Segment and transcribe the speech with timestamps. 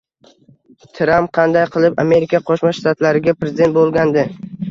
[0.99, 4.27] Tramp qanday qilib Amerika Qo'shma Shtatlariga prezident bo‘lgandi?